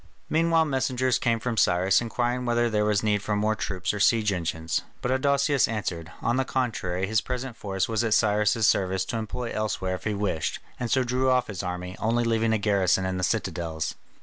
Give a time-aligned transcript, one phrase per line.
[0.31, 4.31] Meanwhile messengers came from Cyrus inquiring whether there was need for more troops or siege
[4.31, 9.17] engines, but Adousius answered, on the contrary his present force was at Cyrus' service to
[9.17, 13.05] employ elsewhere if he wished, and so drew off his army, only leaving a garrison
[13.05, 13.93] in the citadels.